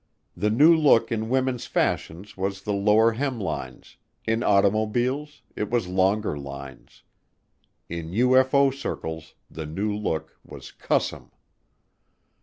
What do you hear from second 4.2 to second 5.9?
in automobiles it was